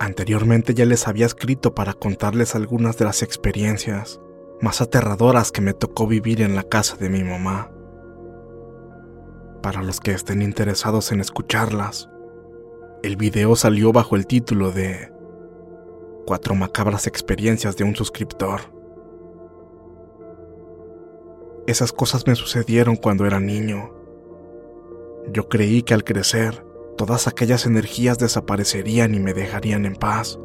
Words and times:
Anteriormente 0.00 0.74
ya 0.74 0.84
les 0.84 1.08
había 1.08 1.26
escrito 1.26 1.74
para 1.74 1.92
contarles 1.92 2.54
algunas 2.54 2.96
de 2.98 3.04
las 3.04 3.22
experiencias 3.22 4.20
más 4.60 4.80
aterradoras 4.80 5.52
que 5.52 5.60
me 5.60 5.74
tocó 5.74 6.06
vivir 6.06 6.40
en 6.42 6.54
la 6.54 6.62
casa 6.62 6.96
de 6.96 7.08
mi 7.08 7.24
mamá. 7.24 7.70
Para 9.62 9.82
los 9.82 10.00
que 10.00 10.12
estén 10.12 10.42
interesados 10.42 11.10
en 11.10 11.20
escucharlas, 11.20 12.08
el 13.02 13.16
video 13.16 13.56
salió 13.56 13.92
bajo 13.92 14.16
el 14.16 14.26
título 14.26 14.70
de 14.72 15.12
Cuatro 16.26 16.54
macabras 16.54 17.06
experiencias 17.06 17.76
de 17.76 17.84
un 17.84 17.96
suscriptor. 17.96 18.60
Esas 21.66 21.92
cosas 21.92 22.26
me 22.26 22.34
sucedieron 22.34 22.96
cuando 22.96 23.26
era 23.26 23.40
niño. 23.40 23.94
Yo 25.32 25.48
creí 25.48 25.82
que 25.82 25.94
al 25.94 26.04
crecer, 26.04 26.64
todas 26.98 27.28
aquellas 27.28 27.64
energías 27.64 28.18
desaparecerían 28.18 29.14
y 29.14 29.20
me 29.20 29.32
dejarían 29.32 29.86
en 29.86 29.94
paz. 29.94 30.38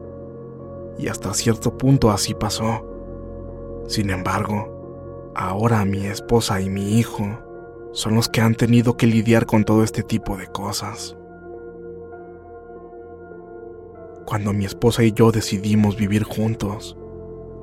Y 1.00 1.08
hasta 1.08 1.34
cierto 1.34 1.78
punto 1.78 2.12
así 2.12 2.36
pasó. 2.36 2.86
Sin 3.88 4.12
embargo, 4.12 5.32
ahora 5.36 5.84
mi 5.84 6.06
esposa 6.06 6.62
y 6.62 6.70
mi 6.70 7.00
hijo 7.00 7.26
son 7.92 8.16
los 8.16 8.30
que 8.30 8.40
han 8.40 8.56
tenido 8.56 8.96
que 8.96 9.08
lidiar 9.08 9.48
con 9.48 9.66
todo 9.66 9.84
este 9.84 10.04
tipo 10.04 10.38
de 10.38 10.48
cosas. 10.48 11.18
Cuando 14.26 14.54
mi 14.54 14.66
esposa 14.66 15.04
y 15.04 15.12
yo 15.12 15.32
decidimos 15.32 15.98
vivir 15.98 16.24
juntos, 16.24 16.96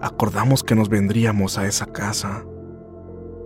acordamos 0.01 0.65
que 0.65 0.75
nos 0.75 0.89
vendríamos 0.89 1.59
a 1.59 1.67
esa 1.67 1.87
casa. 1.87 2.45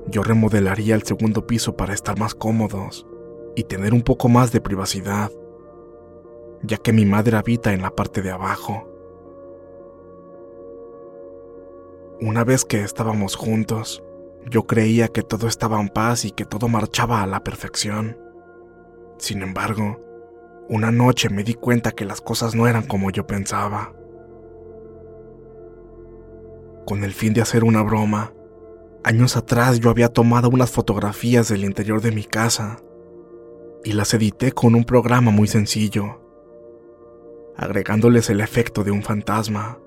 Yo 0.08 0.22
remodelaría 0.22 0.94
el 0.94 1.02
segundo 1.02 1.46
piso 1.46 1.76
para 1.76 1.92
estar 1.92 2.18
más 2.18 2.34
cómodos 2.34 3.06
y 3.54 3.64
tener 3.64 3.94
un 3.94 4.02
poco 4.02 4.28
más 4.28 4.52
de 4.52 4.60
privacidad, 4.60 5.30
ya 6.62 6.76
que 6.76 6.92
mi 6.92 7.04
madre 7.04 7.36
habita 7.36 7.72
en 7.72 7.82
la 7.82 7.90
parte 7.90 8.22
de 8.22 8.30
abajo. 8.30 8.88
Una 12.20 12.44
vez 12.44 12.64
que 12.64 12.82
estábamos 12.82 13.36
juntos, 13.36 14.02
yo 14.48 14.66
creía 14.66 15.08
que 15.08 15.22
todo 15.22 15.46
estaba 15.46 15.80
en 15.80 15.88
paz 15.88 16.24
y 16.24 16.30
que 16.30 16.44
todo 16.44 16.68
marchaba 16.68 17.22
a 17.22 17.26
la 17.26 17.42
perfección. 17.42 18.18
Sin 19.18 19.42
embargo, 19.42 20.00
una 20.68 20.90
noche 20.90 21.28
me 21.28 21.44
di 21.44 21.54
cuenta 21.54 21.92
que 21.92 22.04
las 22.04 22.20
cosas 22.20 22.54
no 22.54 22.66
eran 22.66 22.86
como 22.86 23.10
yo 23.10 23.26
pensaba. 23.26 23.92
Con 26.86 27.04
el 27.04 27.12
fin 27.12 27.34
de 27.34 27.42
hacer 27.42 27.64
una 27.64 27.82
broma, 27.82 28.32
años 29.02 29.36
atrás 29.36 29.80
yo 29.80 29.90
había 29.90 30.08
tomado 30.08 30.48
unas 30.48 30.70
fotografías 30.70 31.48
del 31.48 31.64
interior 31.64 32.00
de 32.00 32.12
mi 32.12 32.24
casa 32.24 32.78
y 33.84 33.92
las 33.92 34.14
edité 34.14 34.52
con 34.52 34.74
un 34.74 34.84
programa 34.84 35.30
muy 35.30 35.46
sencillo, 35.46 36.20
agregándoles 37.56 38.30
el 38.30 38.40
efecto 38.40 38.82
de 38.82 38.90
un 38.90 39.02
fantasma, 39.02 39.78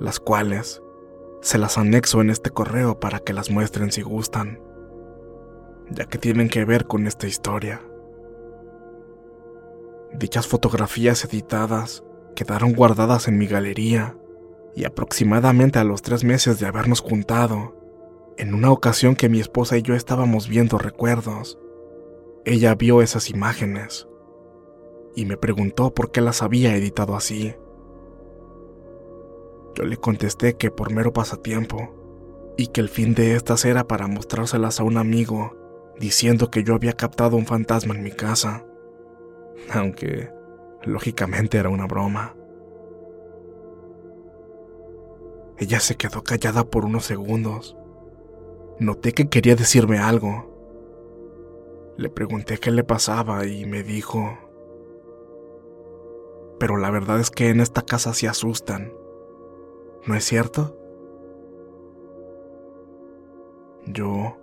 las 0.00 0.18
cuales 0.18 0.82
se 1.42 1.58
las 1.58 1.76
anexo 1.76 2.20
en 2.22 2.30
este 2.30 2.50
correo 2.50 2.98
para 2.98 3.20
que 3.20 3.34
las 3.34 3.50
muestren 3.50 3.92
si 3.92 4.00
gustan, 4.02 4.60
ya 5.90 6.06
que 6.06 6.18
tienen 6.18 6.48
que 6.48 6.64
ver 6.64 6.86
con 6.86 7.06
esta 7.06 7.26
historia. 7.26 7.82
Dichas 10.14 10.46
fotografías 10.46 11.24
editadas 11.24 12.04
quedaron 12.34 12.72
guardadas 12.72 13.28
en 13.28 13.38
mi 13.38 13.46
galería 13.46 14.16
y 14.74 14.84
aproximadamente 14.84 15.78
a 15.78 15.84
los 15.84 16.00
tres 16.00 16.24
meses 16.24 16.58
de 16.58 16.66
habernos 16.66 17.00
juntado, 17.00 17.76
en 18.38 18.54
una 18.54 18.70
ocasión 18.70 19.14
que 19.14 19.28
mi 19.28 19.40
esposa 19.40 19.76
y 19.76 19.82
yo 19.82 19.94
estábamos 19.94 20.48
viendo 20.48 20.78
recuerdos, 20.78 21.58
ella 22.44 22.74
vio 22.74 23.02
esas 23.02 23.30
imágenes 23.30 24.08
y 25.14 25.26
me 25.26 25.36
preguntó 25.36 25.94
por 25.94 26.10
qué 26.10 26.20
las 26.20 26.42
había 26.42 26.74
editado 26.76 27.16
así. 27.16 27.54
Yo 29.74 29.84
le 29.84 29.96
contesté 29.96 30.54
que 30.56 30.70
por 30.70 30.92
mero 30.92 31.12
pasatiempo 31.12 32.54
y 32.56 32.68
que 32.68 32.80
el 32.80 32.88
fin 32.88 33.14
de 33.14 33.34
estas 33.34 33.64
era 33.64 33.86
para 33.86 34.06
mostrárselas 34.06 34.80
a 34.80 34.84
un 34.84 34.96
amigo 34.96 35.56
diciendo 35.98 36.50
que 36.50 36.64
yo 36.64 36.74
había 36.74 36.92
captado 36.92 37.36
un 37.36 37.46
fantasma 37.46 37.94
en 37.94 38.02
mi 38.02 38.10
casa 38.10 38.66
aunque 39.70 40.30
lógicamente 40.84 41.58
era 41.58 41.68
una 41.68 41.86
broma. 41.86 42.34
Ella 45.58 45.80
se 45.80 45.96
quedó 45.96 46.24
callada 46.24 46.64
por 46.64 46.84
unos 46.84 47.04
segundos. 47.04 47.76
Noté 48.78 49.12
que 49.12 49.28
quería 49.28 49.54
decirme 49.54 49.98
algo. 49.98 50.51
Le 51.96 52.08
pregunté 52.08 52.58
qué 52.58 52.70
le 52.70 52.84
pasaba 52.84 53.46
y 53.46 53.66
me 53.66 53.82
dijo, 53.82 54.38
pero 56.58 56.76
la 56.76 56.90
verdad 56.90 57.18
es 57.18 57.30
que 57.30 57.48
en 57.48 57.60
esta 57.60 57.82
casa 57.82 58.14
se 58.14 58.28
asustan. 58.28 58.92
¿No 60.06 60.14
es 60.14 60.24
cierto? 60.24 60.78
Yo, 63.84 64.38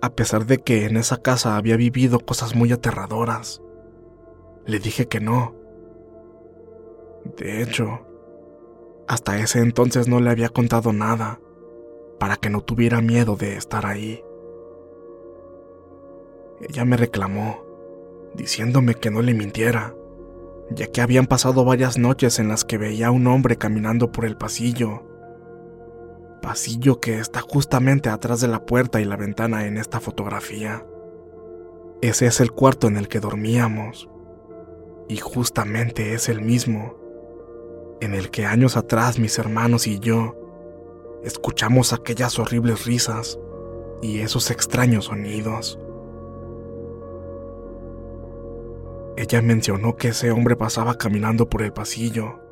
a 0.00 0.10
pesar 0.10 0.46
de 0.46 0.58
que 0.58 0.84
en 0.84 0.96
esa 0.96 1.18
casa 1.22 1.56
había 1.56 1.76
vivido 1.76 2.18
cosas 2.18 2.56
muy 2.56 2.72
aterradoras, 2.72 3.62
le 4.64 4.80
dije 4.80 5.06
que 5.06 5.20
no. 5.20 5.54
De 7.36 7.62
hecho, 7.62 8.00
hasta 9.06 9.38
ese 9.38 9.60
entonces 9.60 10.08
no 10.08 10.18
le 10.20 10.30
había 10.30 10.48
contado 10.48 10.92
nada, 10.92 11.40
para 12.18 12.36
que 12.36 12.50
no 12.50 12.62
tuviera 12.62 13.00
miedo 13.00 13.36
de 13.36 13.56
estar 13.56 13.86
ahí. 13.86 14.24
Ella 16.60 16.84
me 16.84 16.96
reclamó, 16.96 17.64
diciéndome 18.34 18.94
que 18.94 19.10
no 19.10 19.22
le 19.22 19.34
mintiera, 19.34 19.94
ya 20.70 20.86
que 20.86 21.00
habían 21.00 21.26
pasado 21.26 21.64
varias 21.64 21.98
noches 21.98 22.38
en 22.38 22.48
las 22.48 22.64
que 22.64 22.78
veía 22.78 23.08
a 23.08 23.10
un 23.10 23.26
hombre 23.26 23.56
caminando 23.56 24.10
por 24.10 24.24
el 24.24 24.36
pasillo. 24.36 25.02
Pasillo 26.42 27.00
que 27.00 27.18
está 27.18 27.40
justamente 27.40 28.08
atrás 28.08 28.40
de 28.40 28.48
la 28.48 28.64
puerta 28.64 29.00
y 29.00 29.04
la 29.04 29.16
ventana 29.16 29.66
en 29.66 29.76
esta 29.76 30.00
fotografía. 30.00 30.86
Ese 32.02 32.26
es 32.26 32.40
el 32.40 32.52
cuarto 32.52 32.88
en 32.88 32.96
el 32.96 33.08
que 33.08 33.20
dormíamos. 33.20 34.08
Y 35.08 35.18
justamente 35.18 36.14
es 36.14 36.28
el 36.28 36.40
mismo 36.40 36.96
en 38.00 38.14
el 38.14 38.30
que 38.30 38.44
años 38.44 38.76
atrás 38.76 39.18
mis 39.18 39.38
hermanos 39.38 39.86
y 39.86 39.98
yo 39.98 40.36
escuchamos 41.24 41.92
aquellas 41.92 42.38
horribles 42.38 42.84
risas 42.84 43.38
y 44.02 44.20
esos 44.20 44.50
extraños 44.50 45.06
sonidos. 45.06 45.78
Ella 49.16 49.40
mencionó 49.40 49.96
que 49.96 50.08
ese 50.08 50.30
hombre 50.30 50.56
pasaba 50.56 50.98
caminando 50.98 51.48
por 51.48 51.62
el 51.62 51.72
pasillo. 51.72 52.42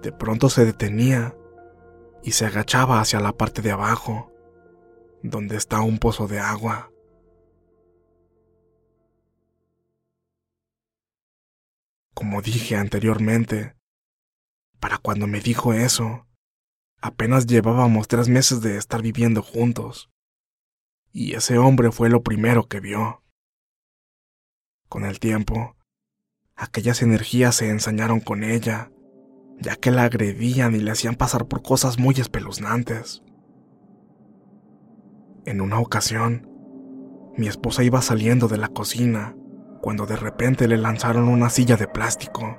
De 0.00 0.10
pronto 0.10 0.48
se 0.48 0.64
detenía 0.64 1.36
y 2.22 2.32
se 2.32 2.46
agachaba 2.46 3.00
hacia 3.00 3.20
la 3.20 3.32
parte 3.32 3.60
de 3.60 3.72
abajo, 3.72 4.32
donde 5.22 5.56
está 5.56 5.82
un 5.82 5.98
pozo 5.98 6.28
de 6.28 6.38
agua. 6.38 6.90
Como 12.14 12.40
dije 12.40 12.76
anteriormente, 12.76 13.76
para 14.80 14.96
cuando 14.96 15.26
me 15.26 15.40
dijo 15.40 15.74
eso, 15.74 16.26
apenas 17.02 17.46
llevábamos 17.46 18.08
tres 18.08 18.30
meses 18.30 18.62
de 18.62 18.78
estar 18.78 19.02
viviendo 19.02 19.42
juntos. 19.42 20.10
Y 21.12 21.34
ese 21.34 21.58
hombre 21.58 21.92
fue 21.92 22.08
lo 22.08 22.22
primero 22.22 22.66
que 22.66 22.80
vio. 22.80 23.22
Con 24.88 25.04
el 25.04 25.18
tiempo, 25.18 25.74
aquellas 26.54 27.02
energías 27.02 27.56
se 27.56 27.70
ensañaron 27.70 28.20
con 28.20 28.44
ella, 28.44 28.92
ya 29.58 29.74
que 29.74 29.90
la 29.90 30.04
agredían 30.04 30.76
y 30.76 30.78
le 30.78 30.92
hacían 30.92 31.16
pasar 31.16 31.46
por 31.46 31.62
cosas 31.62 31.98
muy 31.98 32.14
espeluznantes. 32.14 33.22
En 35.44 35.60
una 35.60 35.80
ocasión, 35.80 36.48
mi 37.36 37.48
esposa 37.48 37.82
iba 37.82 38.00
saliendo 38.00 38.46
de 38.46 38.58
la 38.58 38.68
cocina 38.68 39.34
cuando 39.82 40.06
de 40.06 40.16
repente 40.16 40.68
le 40.68 40.76
lanzaron 40.76 41.28
una 41.28 41.50
silla 41.50 41.76
de 41.76 41.88
plástico. 41.88 42.56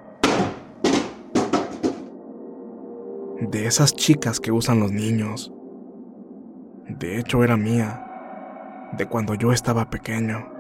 De 3.40 3.68
esas 3.68 3.94
chicas 3.94 4.42
que 4.42 4.52
usan 4.52 4.82
los 4.82 4.92
niños. 4.92 5.54
De 6.90 7.20
hecho 7.20 7.44
era 7.44 7.56
mía, 7.56 8.04
de 8.98 9.06
cuando 9.08 9.34
yo 9.34 9.54
estaba 9.54 9.90
pequeño. 9.90 10.57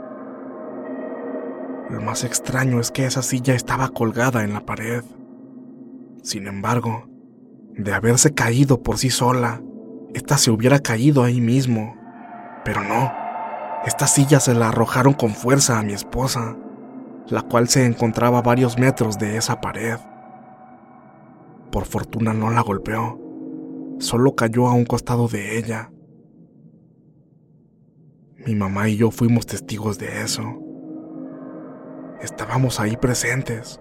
Lo 1.89 2.01
más 2.01 2.25
extraño 2.25 2.81
es 2.81 2.91
que 2.91 3.05
esa 3.05 3.21
silla 3.21 3.55
estaba 3.55 3.89
colgada 3.89 4.43
en 4.43 4.53
la 4.53 4.65
pared. 4.65 5.03
Sin 6.21 6.47
embargo, 6.47 7.07
de 7.71 7.93
haberse 7.93 8.33
caído 8.33 8.83
por 8.83 8.97
sí 8.97 9.09
sola, 9.09 9.61
esta 10.13 10.37
se 10.37 10.51
hubiera 10.51 10.79
caído 10.79 11.23
ahí 11.23 11.39
mismo. 11.39 11.95
Pero 12.65 12.83
no. 12.83 13.13
Esta 13.85 14.05
silla 14.05 14.41
se 14.41 14.53
la 14.53 14.69
arrojaron 14.69 15.13
con 15.13 15.33
fuerza 15.33 15.79
a 15.79 15.83
mi 15.83 15.93
esposa, 15.93 16.57
la 17.27 17.43
cual 17.43 17.69
se 17.69 17.85
encontraba 17.85 18.39
a 18.39 18.41
varios 18.41 18.77
metros 18.77 19.17
de 19.17 19.37
esa 19.37 19.61
pared. 19.61 19.97
Por 21.71 21.85
fortuna 21.85 22.33
no 22.33 22.49
la 22.49 22.61
golpeó, 22.61 23.17
solo 23.99 24.35
cayó 24.35 24.67
a 24.67 24.73
un 24.73 24.83
costado 24.83 25.29
de 25.29 25.57
ella. 25.57 25.91
Mi 28.45 28.55
mamá 28.55 28.89
y 28.89 28.97
yo 28.97 29.11
fuimos 29.11 29.45
testigos 29.45 29.97
de 29.97 30.21
eso. 30.21 30.66
Estábamos 32.21 32.79
ahí 32.79 32.97
presentes 32.97 33.79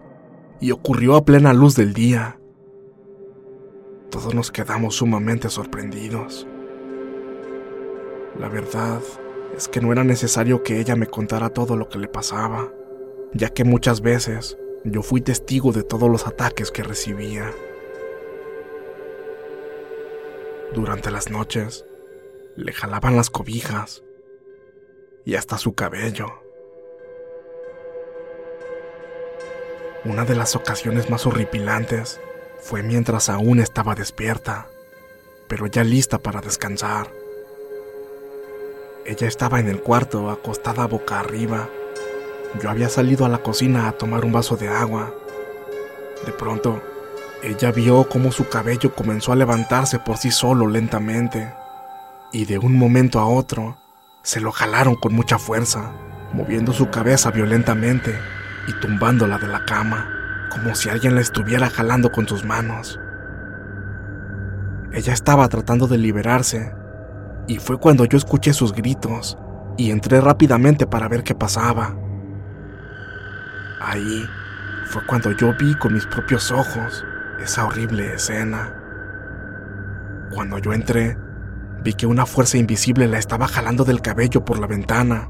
y 0.60 0.70
ocurrió 0.70 1.16
a 1.16 1.24
plena 1.24 1.54
luz 1.54 1.74
del 1.74 1.94
día. 1.94 2.38
Todos 4.10 4.34
nos 4.34 4.50
quedamos 4.50 4.96
sumamente 4.96 5.48
sorprendidos. 5.48 6.46
La 8.38 8.48
verdad 8.48 9.00
es 9.56 9.68
que 9.68 9.80
no 9.80 9.90
era 9.90 10.04
necesario 10.04 10.62
que 10.62 10.80
ella 10.80 10.96
me 10.96 11.06
contara 11.06 11.48
todo 11.48 11.76
lo 11.76 11.88
que 11.88 11.98
le 11.98 12.08
pasaba, 12.08 12.70
ya 13.32 13.48
que 13.48 13.64
muchas 13.64 14.02
veces 14.02 14.58
yo 14.84 15.02
fui 15.02 15.22
testigo 15.22 15.72
de 15.72 15.82
todos 15.82 16.10
los 16.10 16.26
ataques 16.26 16.70
que 16.70 16.82
recibía. 16.82 17.50
Durante 20.74 21.10
las 21.10 21.30
noches, 21.30 21.86
le 22.54 22.72
jalaban 22.72 23.16
las 23.16 23.30
cobijas 23.30 24.04
y 25.24 25.36
hasta 25.36 25.56
su 25.56 25.74
cabello. 25.74 26.45
Una 30.08 30.24
de 30.24 30.36
las 30.36 30.54
ocasiones 30.54 31.10
más 31.10 31.26
horripilantes 31.26 32.20
fue 32.60 32.84
mientras 32.84 33.28
aún 33.28 33.58
estaba 33.58 33.96
despierta, 33.96 34.68
pero 35.48 35.66
ya 35.66 35.82
lista 35.82 36.18
para 36.18 36.40
descansar. 36.40 37.10
Ella 39.04 39.26
estaba 39.26 39.58
en 39.58 39.66
el 39.66 39.80
cuarto, 39.80 40.30
acostada 40.30 40.86
boca 40.86 41.18
arriba. 41.18 41.68
Yo 42.62 42.70
había 42.70 42.88
salido 42.88 43.24
a 43.24 43.28
la 43.28 43.38
cocina 43.38 43.88
a 43.88 43.92
tomar 43.92 44.24
un 44.24 44.30
vaso 44.30 44.56
de 44.56 44.68
agua. 44.68 45.12
De 46.24 46.30
pronto, 46.30 46.80
ella 47.42 47.72
vio 47.72 48.08
cómo 48.08 48.30
su 48.30 48.48
cabello 48.48 48.94
comenzó 48.94 49.32
a 49.32 49.36
levantarse 49.36 49.98
por 49.98 50.18
sí 50.18 50.30
solo 50.30 50.68
lentamente, 50.68 51.52
y 52.32 52.44
de 52.44 52.58
un 52.58 52.78
momento 52.78 53.18
a 53.18 53.26
otro 53.26 53.76
se 54.22 54.40
lo 54.40 54.52
jalaron 54.52 54.94
con 54.94 55.14
mucha 55.14 55.40
fuerza, 55.40 55.90
moviendo 56.32 56.72
su 56.72 56.90
cabeza 56.90 57.32
violentamente 57.32 58.35
y 58.66 58.72
tumbándola 58.74 59.38
de 59.38 59.48
la 59.48 59.64
cama, 59.64 60.08
como 60.50 60.74
si 60.74 60.88
alguien 60.88 61.14
la 61.14 61.20
estuviera 61.20 61.70
jalando 61.70 62.10
con 62.10 62.26
sus 62.26 62.44
manos. 62.44 63.00
Ella 64.92 65.12
estaba 65.12 65.48
tratando 65.48 65.86
de 65.86 65.98
liberarse, 65.98 66.74
y 67.48 67.58
fue 67.58 67.78
cuando 67.78 68.04
yo 68.04 68.18
escuché 68.18 68.52
sus 68.52 68.72
gritos 68.72 69.38
y 69.76 69.90
entré 69.90 70.20
rápidamente 70.20 70.86
para 70.86 71.08
ver 71.08 71.22
qué 71.22 71.34
pasaba. 71.34 71.94
Ahí 73.80 74.28
fue 74.86 75.04
cuando 75.06 75.32
yo 75.32 75.54
vi 75.58 75.74
con 75.74 75.92
mis 75.92 76.06
propios 76.06 76.50
ojos 76.50 77.04
esa 77.42 77.66
horrible 77.66 78.14
escena. 78.14 78.74
Cuando 80.32 80.58
yo 80.58 80.72
entré, 80.72 81.16
vi 81.82 81.94
que 81.94 82.06
una 82.06 82.26
fuerza 82.26 82.58
invisible 82.58 83.06
la 83.06 83.18
estaba 83.18 83.46
jalando 83.46 83.84
del 83.84 84.00
cabello 84.00 84.44
por 84.44 84.58
la 84.58 84.66
ventana, 84.66 85.28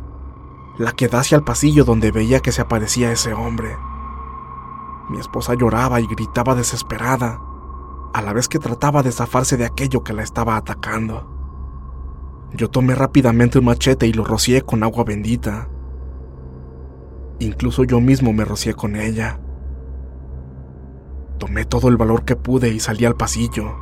la 0.78 0.92
que 0.92 1.08
da 1.08 1.20
hacia 1.20 1.36
el 1.36 1.44
pasillo 1.44 1.84
donde 1.84 2.10
veía 2.10 2.40
que 2.40 2.52
se 2.52 2.60
aparecía 2.60 3.10
ese 3.10 3.32
hombre. 3.32 3.76
Mi 5.08 5.18
esposa 5.18 5.54
lloraba 5.54 6.00
y 6.00 6.06
gritaba 6.06 6.54
desesperada, 6.54 7.40
a 8.12 8.22
la 8.22 8.32
vez 8.32 8.48
que 8.48 8.58
trataba 8.58 9.02
de 9.02 9.12
zafarse 9.12 9.56
de 9.56 9.64
aquello 9.64 10.02
que 10.02 10.12
la 10.12 10.22
estaba 10.22 10.56
atacando. 10.56 11.32
Yo 12.52 12.68
tomé 12.68 12.94
rápidamente 12.94 13.58
un 13.58 13.66
machete 13.66 14.06
y 14.06 14.12
lo 14.12 14.24
rocié 14.24 14.62
con 14.62 14.82
agua 14.82 15.04
bendita. 15.04 15.68
Incluso 17.38 17.84
yo 17.84 18.00
mismo 18.00 18.32
me 18.32 18.44
rocié 18.44 18.74
con 18.74 18.96
ella. 18.96 19.40
Tomé 21.38 21.64
todo 21.64 21.88
el 21.88 21.96
valor 21.96 22.24
que 22.24 22.36
pude 22.36 22.68
y 22.68 22.80
salí 22.80 23.04
al 23.04 23.16
pasillo. 23.16 23.74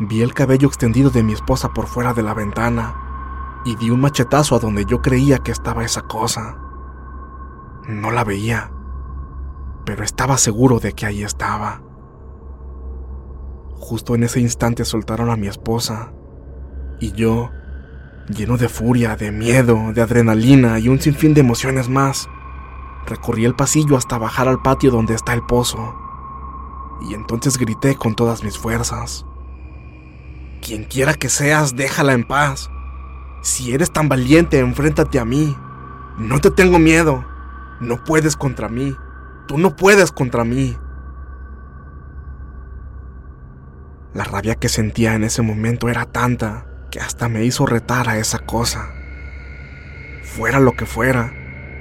Vi 0.00 0.22
el 0.22 0.34
cabello 0.34 0.68
extendido 0.68 1.10
de 1.10 1.24
mi 1.24 1.32
esposa 1.32 1.72
por 1.72 1.86
fuera 1.86 2.14
de 2.14 2.22
la 2.22 2.34
ventana 2.34 3.07
y 3.64 3.76
di 3.76 3.90
un 3.90 4.00
machetazo 4.00 4.56
a 4.56 4.58
donde 4.58 4.84
yo 4.84 5.00
creía 5.02 5.38
que 5.38 5.52
estaba 5.52 5.84
esa 5.84 6.02
cosa. 6.02 6.58
No 7.86 8.10
la 8.10 8.24
veía, 8.24 8.70
pero 9.84 10.04
estaba 10.04 10.38
seguro 10.38 10.78
de 10.78 10.92
que 10.92 11.06
ahí 11.06 11.22
estaba. 11.22 11.82
Justo 13.74 14.14
en 14.14 14.24
ese 14.24 14.40
instante 14.40 14.84
soltaron 14.84 15.30
a 15.30 15.36
mi 15.36 15.46
esposa 15.46 16.12
y 17.00 17.12
yo 17.12 17.50
Lleno 18.28 18.58
de 18.58 18.68
furia, 18.68 19.16
de 19.16 19.32
miedo, 19.32 19.94
de 19.94 20.02
adrenalina 20.02 20.78
y 20.78 20.90
un 20.90 21.00
sinfín 21.00 21.32
de 21.32 21.40
emociones 21.40 21.88
más, 21.88 22.28
recorrí 23.06 23.46
el 23.46 23.54
pasillo 23.54 23.96
hasta 23.96 24.18
bajar 24.18 24.48
al 24.48 24.60
patio 24.60 24.90
donde 24.90 25.14
está 25.14 25.32
el 25.32 25.42
pozo. 25.46 25.96
Y 27.08 27.14
entonces 27.14 27.56
grité 27.56 27.94
con 27.94 28.14
todas 28.14 28.44
mis 28.44 28.58
fuerzas. 28.58 29.24
Quien 30.60 30.84
quiera 30.84 31.14
que 31.14 31.30
seas, 31.30 31.74
déjala 31.74 32.12
en 32.12 32.24
paz. 32.24 32.70
Si 33.42 33.72
eres 33.72 33.92
tan 33.92 34.08
valiente, 34.08 34.58
enfréntate 34.58 35.18
a 35.18 35.24
mí. 35.24 35.56
No 36.18 36.40
te 36.40 36.50
tengo 36.50 36.78
miedo. 36.78 37.24
No 37.80 38.02
puedes 38.04 38.36
contra 38.36 38.68
mí. 38.68 38.96
Tú 39.46 39.58
no 39.58 39.76
puedes 39.76 40.10
contra 40.12 40.44
mí. 40.44 40.76
La 44.14 44.24
rabia 44.24 44.56
que 44.56 44.68
sentía 44.68 45.14
en 45.14 45.22
ese 45.22 45.42
momento 45.42 45.88
era 45.88 46.04
tanta 46.04 46.66
que 46.90 46.98
hasta 47.00 47.28
me 47.28 47.44
hizo 47.44 47.66
retar 47.66 48.08
a 48.08 48.18
esa 48.18 48.38
cosa. 48.38 48.90
Fuera 50.22 50.58
lo 50.58 50.72
que 50.72 50.86
fuera, 50.86 51.32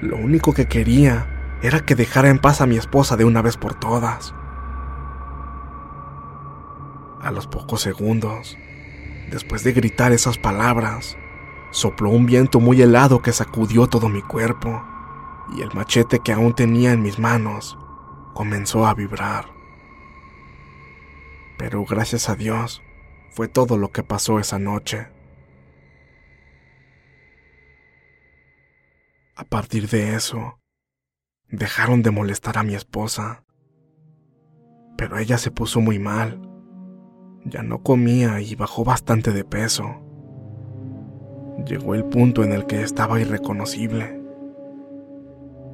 lo 0.02 0.18
único 0.18 0.54
que 0.54 0.68
quería 0.68 1.58
era 1.64 1.80
que 1.80 1.96
dejara 1.96 2.30
en 2.30 2.40
paz 2.40 2.62
a 2.62 2.68
mi 2.68 2.78
esposa 2.78 3.18
de 3.18 3.26
una 3.26 3.42
vez 3.42 3.58
por 3.58 3.74
todas. 3.74 4.36
A 7.22 7.32
los 7.32 7.48
pocos 7.48 7.82
segundos, 7.82 8.58
después 9.32 9.64
de 9.64 9.74
gritar 9.74 10.12
esas 10.12 10.38
palabras, 10.38 11.18
sopló 11.78 12.10
un 12.10 12.26
viento 12.26 12.60
muy 12.60 12.82
helado 12.82 13.22
que 13.22 13.32
sacudió 13.32 13.86
todo 13.86 14.10
mi 14.10 14.24
cuerpo, 14.24 14.84
y 15.56 15.62
el 15.62 15.72
machete 15.76 16.20
que 16.20 16.34
aún 16.34 16.56
tenía 16.56 16.92
en 16.92 17.04
mis 17.04 17.20
manos 17.20 17.78
comenzó 18.34 18.88
a 18.88 18.96
vibrar. 18.96 19.46
Pero 21.60 21.86
gracias 21.86 22.30
a 22.30 22.36
Dios, 22.36 22.82
fue 23.30 23.48
todo 23.48 23.78
lo 23.78 23.92
que 23.92 24.02
pasó 24.02 24.40
esa 24.40 24.58
noche. 24.58 25.08
A 29.36 29.44
partir 29.44 29.88
de 29.88 30.16
eso, 30.16 30.60
dejaron 31.48 32.02
de 32.02 32.10
molestar 32.10 32.58
a 32.58 32.64
mi 32.64 32.74
esposa. 32.74 33.44
Pero 34.98 35.20
ella 35.20 35.38
se 35.38 35.52
puso 35.52 35.80
muy 35.80 36.00
mal. 36.00 36.42
Ya 37.46 37.62
no 37.62 37.84
comía 37.84 38.42
y 38.42 38.56
bajó 38.56 38.84
bastante 38.84 39.32
de 39.32 39.44
peso. 39.44 40.07
Llegó 41.66 41.96
el 41.96 42.06
punto 42.06 42.44
en 42.44 42.54
el 42.54 42.66
que 42.66 42.82
estaba 42.82 43.20
irreconocible. 43.20 44.22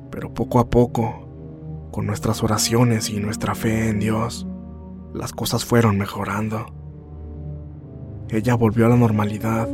Pero 0.10 0.34
poco 0.34 0.60
a 0.60 0.70
poco, 0.70 1.28
con 1.92 2.06
nuestras 2.06 2.42
oraciones 2.44 3.10
y 3.10 3.20
nuestra 3.20 3.54
fe 3.54 3.90
en 3.90 4.00
Dios, 4.00 4.48
las 5.14 5.34
cosas 5.34 5.66
fueron 5.66 5.98
mejorando. 5.98 6.66
Ella 8.30 8.56
volvió 8.56 8.86
a 8.86 8.90
la 8.90 8.96
normalidad 8.96 9.68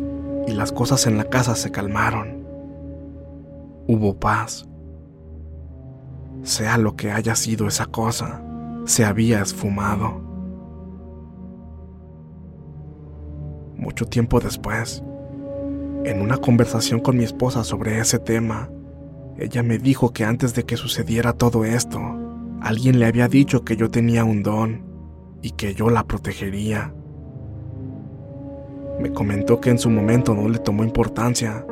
y 0.48 0.52
las 0.52 0.72
cosas 0.72 1.06
en 1.08 1.18
la 1.18 1.26
casa 1.26 1.56
se 1.56 1.72
calmaron. 1.72 2.44
Hubo 3.88 4.20
paz. 4.20 4.68
Sea 6.44 6.78
lo 6.78 6.96
que 6.96 7.12
haya 7.12 7.36
sido 7.36 7.68
esa 7.68 7.86
cosa, 7.86 8.44
se 8.86 9.06
había 9.06 9.42
esfumado. 9.42 10.22
Mucho 13.78 14.06
tiempo 14.06 14.40
después, 14.40 15.04
en 16.10 16.22
una 16.22 16.38
conversación 16.38 17.02
con 17.02 17.18
mi 17.18 17.24
esposa 17.24 17.64
sobre 17.64 18.00
ese 18.00 18.18
tema, 18.18 18.68
ella 19.38 19.62
me 19.62 19.78
dijo 19.78 20.12
que 20.12 20.26
antes 20.26 20.56
de 20.56 20.64
que 20.64 20.76
sucediera 20.76 21.34
todo 21.34 21.66
esto, 21.66 22.00
alguien 22.62 22.98
le 22.98 23.06
había 23.06 23.28
dicho 23.28 23.64
que 23.64 23.78
yo 23.78 23.92
tenía 23.92 24.24
un 24.24 24.42
don 24.42 24.82
y 25.44 25.52
que 25.52 25.76
yo 25.76 25.92
la 25.92 26.08
protegería. 26.08 26.96
Me 29.00 29.14
comentó 29.14 29.62
que 29.62 29.70
en 29.70 29.78
su 29.78 29.92
momento 29.92 30.34
no 30.34 30.50
le 30.50 30.58
tomó 30.58 30.84
importancia, 30.84 31.64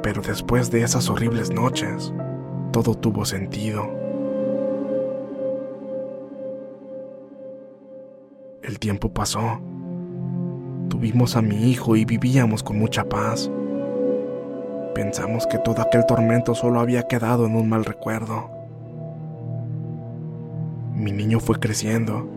pero 0.00 0.22
después 0.22 0.70
de 0.70 0.82
esas 0.82 1.10
horribles 1.10 1.50
noches, 1.50 2.14
todo 2.70 2.94
tuvo 2.94 3.24
sentido. 3.24 3.90
El 8.62 8.78
tiempo 8.78 9.12
pasó. 9.12 9.60
Tuvimos 10.88 11.34
a 11.34 11.42
mi 11.42 11.68
hijo 11.68 11.96
y 11.96 12.04
vivíamos 12.04 12.62
con 12.62 12.78
mucha 12.78 13.04
paz. 13.08 13.50
Pensamos 14.94 15.46
que 15.46 15.58
todo 15.58 15.80
aquel 15.80 16.04
tormento 16.04 16.54
solo 16.54 16.78
había 16.78 17.04
quedado 17.04 17.46
en 17.46 17.56
un 17.56 17.66
mal 17.66 17.86
recuerdo. 17.86 18.50
Mi 20.94 21.12
niño 21.12 21.40
fue 21.40 21.58
creciendo 21.58 22.28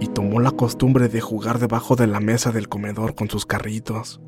y 0.00 0.08
tomó 0.08 0.40
la 0.40 0.50
costumbre 0.50 1.08
de 1.08 1.20
jugar 1.20 1.60
debajo 1.60 1.94
de 1.94 2.08
la 2.08 2.18
mesa 2.18 2.50
del 2.50 2.68
comedor 2.68 3.14
con 3.14 3.30
sus 3.30 3.46
carritos. 3.46 4.20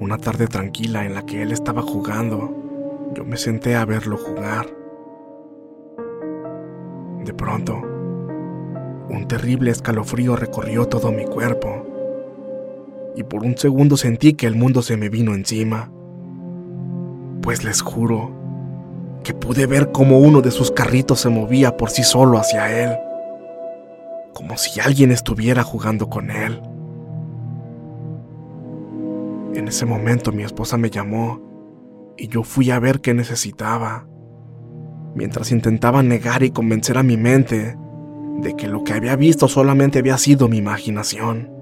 Una 0.00 0.16
tarde 0.16 0.46
tranquila 0.46 1.04
en 1.04 1.14
la 1.14 1.26
que 1.26 1.42
él 1.42 1.52
estaba 1.52 1.82
jugando, 1.82 3.12
yo 3.14 3.26
me 3.26 3.36
senté 3.36 3.76
a 3.76 3.84
verlo 3.84 4.16
jugar. 4.16 4.68
De 7.24 7.34
pronto, 7.34 7.74
un 9.10 9.26
terrible 9.28 9.70
escalofrío 9.70 10.34
recorrió 10.34 10.86
todo 10.86 11.12
mi 11.12 11.26
cuerpo 11.26 11.95
y 13.16 13.24
por 13.24 13.42
un 13.42 13.56
segundo 13.56 13.96
sentí 13.96 14.34
que 14.34 14.46
el 14.46 14.54
mundo 14.54 14.82
se 14.82 14.98
me 14.98 15.08
vino 15.08 15.34
encima. 15.34 15.90
Pues 17.40 17.64
les 17.64 17.80
juro 17.80 18.30
que 19.24 19.32
pude 19.32 19.66
ver 19.66 19.90
cómo 19.90 20.20
uno 20.20 20.42
de 20.42 20.50
sus 20.50 20.70
carritos 20.70 21.20
se 21.20 21.30
movía 21.30 21.76
por 21.76 21.90
sí 21.90 22.04
solo 22.04 22.38
hacia 22.38 22.84
él, 22.84 22.96
como 24.34 24.58
si 24.58 24.78
alguien 24.80 25.10
estuviera 25.10 25.62
jugando 25.64 26.08
con 26.08 26.30
él. 26.30 26.60
En 29.54 29.66
ese 29.66 29.86
momento 29.86 30.30
mi 30.30 30.42
esposa 30.42 30.76
me 30.76 30.90
llamó 30.90 31.40
y 32.18 32.28
yo 32.28 32.42
fui 32.42 32.70
a 32.70 32.78
ver 32.78 33.00
qué 33.00 33.14
necesitaba, 33.14 34.06
mientras 35.14 35.50
intentaba 35.50 36.02
negar 36.02 36.42
y 36.42 36.50
convencer 36.50 36.98
a 36.98 37.02
mi 37.02 37.16
mente 37.16 37.76
de 38.42 38.54
que 38.54 38.68
lo 38.68 38.84
que 38.84 38.92
había 38.92 39.16
visto 39.16 39.48
solamente 39.48 40.00
había 40.00 40.18
sido 40.18 40.48
mi 40.48 40.58
imaginación. 40.58 41.55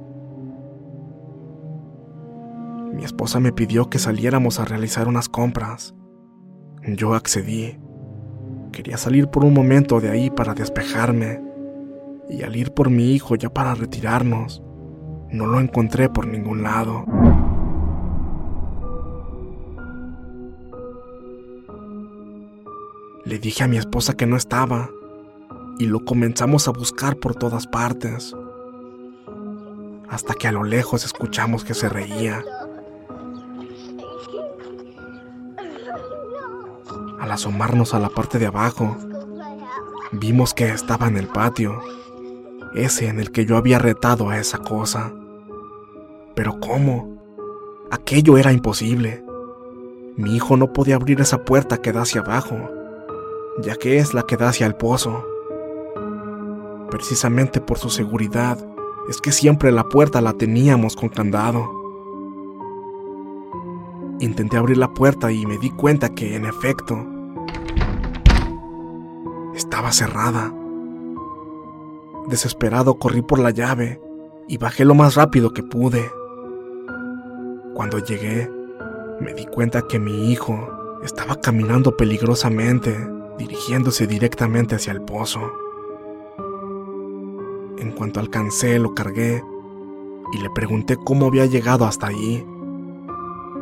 Mi 2.95 3.05
esposa 3.05 3.41
me 3.41 3.53
pidió 3.53 3.91
que 3.91 3.99
saliéramos 3.99 4.61
a 4.61 4.65
realizar 4.65 5.09
unas 5.09 5.29
compras 5.29 5.95
yo 6.87 7.15
accedí. 7.15 7.79
Quería 8.73 8.99
salir 8.99 9.29
por 9.29 9.45
un 9.45 9.55
momento 9.55 10.01
de 10.01 10.11
ahí 10.11 10.31
para 10.31 10.55
despejarme. 10.55 11.41
Y 12.29 12.43
al 12.43 12.57
ir 12.57 12.73
por 12.73 12.91
mi 12.91 13.13
hijo 13.13 13.37
ya 13.37 13.51
para 13.51 13.75
retirarnos, 13.75 14.63
no 15.31 15.47
lo 15.47 15.61
encontré 15.61 16.09
por 16.09 16.27
ningún 16.27 16.63
lado. 16.63 17.05
Le 23.25 23.39
dije 23.39 23.65
a 23.65 23.69
mi 23.69 23.79
esposa 23.79 24.15
que 24.15 24.27
no 24.27 24.37
estaba 24.37 24.91
y 25.79 25.87
lo 25.87 26.05
comenzamos 26.05 26.69
a 26.69 26.73
buscar 26.73 27.17
por 27.17 27.35
todas 27.35 27.67
partes. 27.67 28.35
Hasta 30.09 30.35
que 30.35 30.49
a 30.49 30.53
lo 30.53 30.65
lejos 30.65 31.05
escuchamos 31.05 31.65
que 31.65 31.75
se 31.75 31.89
reía. 31.89 32.45
Al 37.25 37.33
asomarnos 37.33 37.95
a 37.95 38.01
la 38.01 38.11
parte 38.11 38.39
de 38.39 38.45
abajo, 38.45 38.99
vimos 40.13 40.53
que 40.53 40.69
estaba 40.69 41.09
en 41.09 41.17
el 41.17 41.27
patio, 41.27 41.81
ese 42.75 43.09
en 43.09 43.19
el 43.19 43.33
que 43.33 43.47
yo 43.47 43.57
había 43.57 43.79
retado 43.79 44.29
a 44.29 44.37
esa 44.37 44.59
cosa. 44.59 45.11
Pero 46.35 46.61
¿cómo? 46.61 47.17
Aquello 47.91 48.37
era 48.37 48.53
imposible. 48.53 49.25
Mi 50.19 50.37
hijo 50.37 50.59
no 50.59 50.75
podía 50.75 50.97
abrir 50.97 51.23
esa 51.23 51.47
puerta 51.47 51.79
que 51.79 51.93
da 51.93 52.03
hacia 52.03 52.21
abajo, 52.21 52.59
ya 53.63 53.77
que 53.77 53.97
es 53.97 54.13
la 54.13 54.25
que 54.25 54.37
da 54.37 54.51
hacia 54.51 54.67
el 54.67 54.75
pozo. 54.75 55.27
Precisamente 56.91 57.59
por 57.59 57.79
su 57.79 57.89
seguridad, 57.89 58.59
es 59.09 59.23
que 59.23 59.33
siempre 59.33 59.73
la 59.73 59.85
puerta 59.85 60.21
la 60.21 60.35
teníamos 60.35 60.95
con 60.95 61.09
candado. 61.09 61.71
Intenté 64.21 64.59
abrir 64.59 64.77
la 64.77 64.93
puerta 64.93 65.33
y 65.33 65.47
me 65.47 65.57
di 65.57 65.71
cuenta 65.71 66.15
que, 66.15 66.37
en 66.37 66.45
efecto, 66.45 67.14
estaba 69.75 69.91
cerrada. 69.91 70.55
Desesperado 72.29 72.95
corrí 72.95 73.23
por 73.23 73.41
la 73.41 73.51
llave 73.51 74.01
y 74.47 74.57
bajé 74.57 74.85
lo 74.85 74.95
más 74.95 75.17
rápido 75.17 75.53
que 75.53 75.65
pude. 75.65 76.13
Cuando 77.75 77.99
llegué, 77.99 78.49
me 79.21 79.35
di 79.35 79.47
cuenta 79.47 79.83
que 79.89 79.99
mi 79.99 80.31
hijo 80.31 80.71
estaba 81.03 81.41
caminando 81.41 81.97
peligrosamente, 81.97 82.97
dirigiéndose 83.37 84.07
directamente 84.07 84.77
hacia 84.77 84.93
el 84.93 85.03
pozo. 85.03 85.41
En 87.79 87.91
cuanto 87.97 88.21
alcancé, 88.21 88.79
lo 88.79 88.95
cargué 88.95 89.43
y 90.33 90.39
le 90.39 90.51
pregunté 90.51 90.97
cómo 91.05 91.27
había 91.27 91.47
llegado 91.47 91.85
hasta 91.85 92.07
allí. 92.07 92.47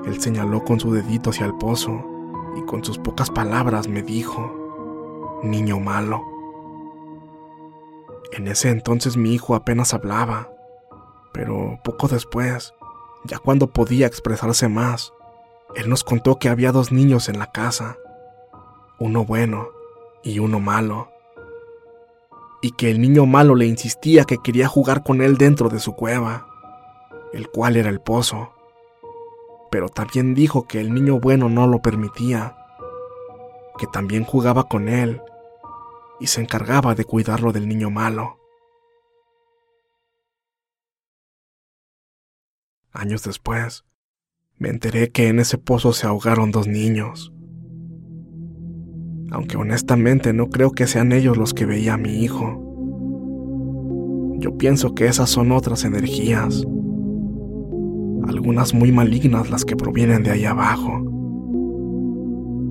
Él 0.05 0.21
señaló 0.21 0.63
con 0.63 0.79
su 0.79 0.93
dedito 0.93 1.31
hacia 1.31 1.47
el 1.47 1.55
pozo 1.55 2.05
y 2.59 2.67
con 2.67 2.85
sus 2.85 2.99
pocas 2.99 3.31
palabras 3.31 3.89
me 3.89 4.03
dijo, 4.03 4.62
niño 5.43 5.81
malo. 5.81 6.23
En 8.33 8.49
ese 8.49 8.71
entonces 8.71 9.17
mi 9.17 9.35
hijo 9.35 9.55
apenas 9.55 9.93
hablaba, 9.93 10.51
pero 11.33 11.79
poco 11.85 12.09
después, 12.09 12.75
ya 13.25 13.39
cuando 13.39 13.69
podía 13.69 14.07
expresarse 14.07 14.69
más, 14.69 15.13
él 15.75 15.89
nos 15.89 16.05
contó 16.05 16.39
que 16.39 16.49
había 16.49 16.73
dos 16.73 16.93
niños 16.93 17.29
en 17.29 17.39
la 17.39 17.51
casa, 17.51 17.99
uno 18.99 19.25
bueno 19.25 19.69
y 20.23 20.39
uno 20.39 20.61
malo, 20.61 21.11
y 22.61 22.73
que 22.73 22.91
el 22.91 23.01
niño 23.01 23.27
malo 23.27 23.55
le 23.55 23.67
insistía 23.67 24.25
que 24.25 24.39
quería 24.39 24.69
jugar 24.69 25.03
con 25.03 25.21
él 25.21 25.37
dentro 25.37 25.69
de 25.69 25.81
su 25.81 25.95
cueva, 25.95 26.47
el 27.33 27.49
cual 27.49 27.77
era 27.77 27.91
el 27.91 28.01
pozo, 28.01 28.53
pero 29.71 29.89
también 29.89 30.35
dijo 30.35 30.67
que 30.67 30.81
el 30.81 30.95
niño 30.95 31.19
bueno 31.19 31.49
no 31.49 31.67
lo 31.67 31.83
permitía, 31.83 32.57
que 33.79 33.87
también 33.87 34.25
jugaba 34.25 34.69
con 34.69 34.89
él 34.89 35.21
y 36.23 36.29
se 36.29 36.41
encargaba 36.41 36.95
de 36.95 37.05
cuidarlo 37.05 37.53
del 37.53 37.69
niño 37.69 37.91
malo. 37.91 38.39
Años 42.93 43.25
después, 43.25 43.85
me 44.57 44.69
enteré 44.69 45.11
que 45.11 45.27
en 45.27 45.41
ese 45.41 45.59
pozo 45.59 45.93
se 45.93 46.07
ahogaron 46.07 46.53
dos 46.53 46.69
niños. 46.69 47.33
Aunque 49.33 49.57
honestamente 49.57 50.33
no 50.33 50.49
creo 50.49 50.71
que 50.71 50.87
sean 50.87 51.11
ellos 51.11 51.37
los 51.37 51.55
que 51.55 51.67
veía 51.67 51.95
a 51.95 51.99
mi 51.99 52.23
hijo. 52.23 52.61
Yo 54.39 54.57
pienso 54.57 54.95
que 54.95 55.07
esas 55.07 55.29
son 55.29 55.51
otras 55.51 55.83
energías, 55.83 56.63
algunas 58.29 58.75
muy 58.75 58.93
malignas 58.93 59.51
las 59.51 59.65
que 59.65 59.75
provienen 59.75 60.23
de 60.23 60.31
ahí 60.31 60.45
abajo. 60.45 61.09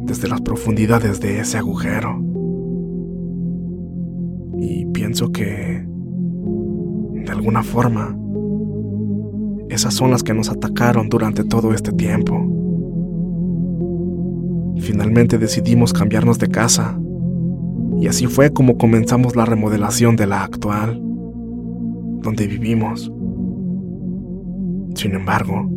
desde 0.04 0.28
las 0.28 0.42
profundidades 0.42 1.22
de 1.22 1.40
ese 1.40 1.58
agujero. 1.58 2.31
Pienso 5.12 5.34
que, 5.34 5.86
de 7.26 7.32
alguna 7.34 7.64
forma, 7.64 8.18
esas 9.70 9.94
son 9.94 10.10
las 10.12 10.24
que 10.24 10.34
nos 10.34 10.48
atacaron 10.48 11.10
durante 11.10 11.44
todo 11.44 11.74
este 11.74 11.92
tiempo. 11.92 12.34
Finalmente 14.80 15.38
decidimos 15.38 15.92
cambiarnos 15.92 16.40
de 16.40 16.48
casa 16.48 16.98
y 18.00 18.08
así 18.08 18.28
fue 18.28 18.54
como 18.54 18.78
comenzamos 18.78 19.36
la 19.36 19.44
remodelación 19.44 20.16
de 20.16 20.28
la 20.28 20.46
actual, 20.46 20.98
donde 22.22 22.48
vivimos. 22.48 23.12
Sin 24.96 25.14
embargo, 25.14 25.70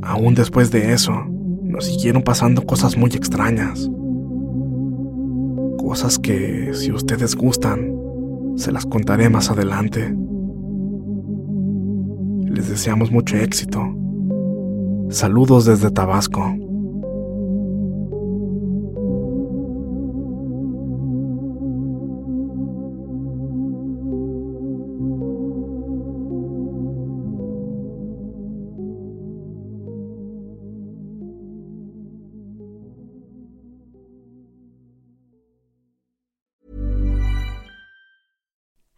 aún 0.00 0.34
después 0.34 0.70
de 0.70 0.94
eso, 0.94 1.12
nos 1.62 1.84
siguieron 1.84 2.22
pasando 2.22 2.62
cosas 2.62 2.96
muy 2.96 3.10
extrañas. 3.10 3.90
Cosas 5.76 6.18
que, 6.18 6.70
si 6.72 6.90
ustedes 6.90 7.36
gustan, 7.36 7.97
se 8.58 8.72
las 8.72 8.84
contaré 8.84 9.30
más 9.30 9.50
adelante. 9.50 10.14
Les 12.44 12.68
deseamos 12.68 13.12
mucho 13.12 13.36
éxito. 13.36 13.80
Saludos 15.10 15.64
desde 15.64 15.90
Tabasco. 15.90 16.54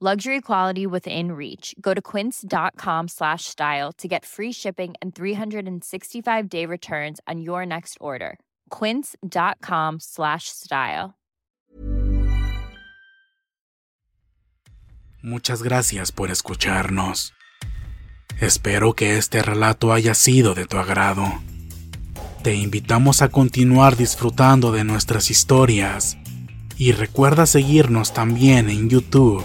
Luxury 0.00 0.40
quality 0.40 0.86
within 0.86 1.32
reach. 1.32 1.74
Go 1.80 1.92
to 1.92 2.00
quince.com 2.00 3.08
slash 3.08 3.46
style 3.46 3.90
to 3.94 4.06
get 4.06 4.24
free 4.24 4.52
shipping 4.52 4.94
and 5.02 5.12
365 5.12 6.48
day 6.48 6.66
returns 6.66 7.18
on 7.26 7.40
your 7.40 7.66
next 7.66 7.98
order. 8.00 8.38
Quince.com 8.70 9.98
slash 9.98 10.44
style. 10.50 11.16
Muchas 15.20 15.64
gracias 15.64 16.12
por 16.12 16.30
escucharnos. 16.30 17.34
Espero 18.40 18.94
que 18.94 19.18
este 19.18 19.42
relato 19.42 19.92
haya 19.92 20.14
sido 20.14 20.54
de 20.54 20.66
tu 20.66 20.78
agrado. 20.78 21.24
Te 22.44 22.54
invitamos 22.54 23.20
a 23.20 23.30
continuar 23.30 23.96
disfrutando 23.96 24.70
de 24.70 24.84
nuestras 24.84 25.28
historias 25.32 26.16
y 26.76 26.92
recuerda 26.92 27.46
seguirnos 27.46 28.14
también 28.14 28.70
en 28.70 28.88
YouTube 28.88 29.44